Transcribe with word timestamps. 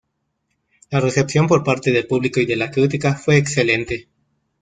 La 0.89 0.99
recepción 0.99 1.45
por 1.45 1.63
parte 1.63 1.91
del 1.91 2.07
público 2.07 2.39
y 2.39 2.47
de 2.47 2.55
la 2.55 2.71
crítica 2.71 3.13
fue 3.13 3.37
excelente. 3.37 4.07